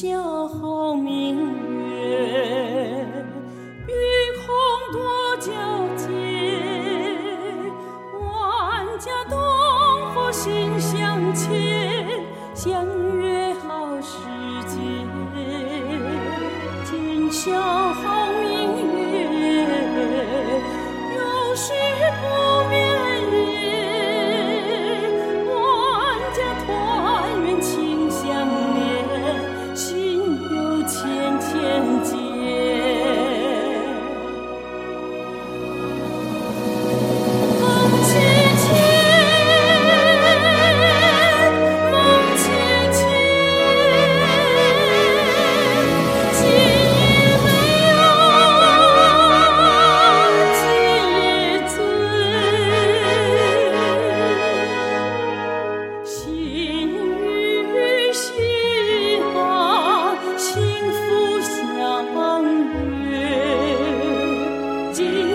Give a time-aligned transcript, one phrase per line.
[0.00, 1.36] 姣好明
[1.78, 3.04] 月，
[3.86, 3.92] 碧
[4.38, 4.48] 空
[4.94, 5.50] 多皎
[5.94, 6.08] 洁，
[8.18, 9.38] 万家灯
[10.14, 12.86] 火心相牵，相
[13.18, 14.16] 约好时
[14.66, 14.78] 节，
[16.86, 18.09] 今宵。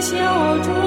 [0.05, 0.84] 笑中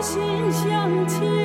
[0.00, 1.37] 心相牵